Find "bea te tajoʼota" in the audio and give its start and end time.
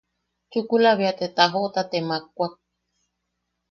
0.99-1.81